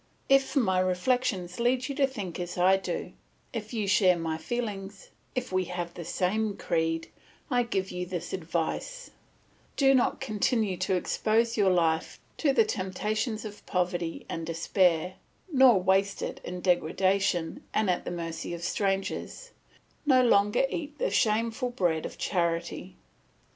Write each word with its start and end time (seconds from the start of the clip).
"If 0.29 0.55
my 0.55 0.79
reflections 0.79 1.59
lead 1.59 1.87
you 1.87 1.93
to 1.93 2.07
think 2.07 2.39
as 2.39 2.57
I 2.57 2.75
do, 2.75 3.13
if 3.53 3.71
you 3.71 3.85
share 3.87 4.17
my 4.17 4.35
feelings, 4.35 5.11
if 5.35 5.51
we 5.51 5.65
have 5.65 5.93
the 5.93 6.03
same 6.03 6.57
creed, 6.57 7.11
I 7.51 7.61
give 7.61 7.91
you 7.91 8.07
this 8.07 8.33
advice: 8.33 9.11
Do 9.75 9.93
not 9.93 10.19
continue 10.19 10.75
to 10.77 10.95
expose 10.95 11.55
your 11.55 11.69
life 11.69 12.19
to 12.37 12.51
the 12.51 12.65
temptations 12.65 13.45
of 13.45 13.63
poverty 13.67 14.25
and 14.27 14.43
despair, 14.43 15.17
nor 15.53 15.79
waste 15.79 16.23
it 16.23 16.41
in 16.43 16.61
degradation 16.61 17.61
and 17.71 17.87
at 17.87 18.03
the 18.03 18.09
mercy 18.09 18.55
of 18.55 18.63
strangers; 18.63 19.51
no 20.07 20.23
longer 20.23 20.65
eat 20.71 20.97
the 20.97 21.11
shameful 21.11 21.69
bread 21.69 22.07
of 22.07 22.17
charity. 22.17 22.95